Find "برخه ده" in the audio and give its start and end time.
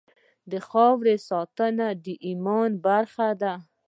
2.85-3.53